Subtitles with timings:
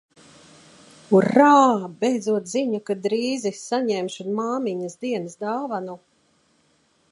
[1.17, 1.49] Urā,
[1.99, 6.01] beidzot ziņa, ka drīzi saņemšu māmiņas dienas dāvanu.